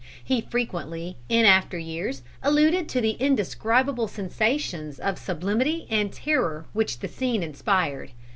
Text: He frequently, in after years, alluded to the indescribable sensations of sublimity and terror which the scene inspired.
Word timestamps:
He 0.23 0.41
frequently, 0.41 1.17
in 1.29 1.45
after 1.45 1.77
years, 1.77 2.23
alluded 2.41 2.89
to 2.89 3.01
the 3.01 3.11
indescribable 3.11 4.07
sensations 4.07 4.97
of 4.97 5.19
sublimity 5.19 5.85
and 5.91 6.11
terror 6.11 6.65
which 6.73 7.01
the 7.01 7.07
scene 7.07 7.43
inspired. 7.43 8.11